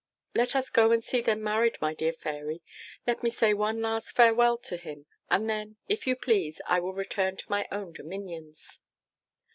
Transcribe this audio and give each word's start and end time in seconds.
Let 0.33 0.55
us 0.55 0.71
go 0.71 0.91
and 0.91 1.03
see 1.03 1.21
them 1.21 1.43
married, 1.43 1.77
my 1.79 1.93
dear 1.93 2.11
Fairy, 2.11 2.63
let 3.05 3.21
me 3.21 3.29
say 3.29 3.53
one 3.53 3.83
last 3.83 4.15
farewell 4.15 4.57
to 4.57 4.77
him; 4.77 5.05
and 5.29 5.47
then, 5.47 5.77
if 5.87 6.07
you 6.07 6.15
please, 6.15 6.59
I 6.65 6.79
will 6.79 6.93
return 6.93 7.37
to 7.37 7.51
my 7.51 7.67
own 7.71 7.91
dominions. 7.93 8.79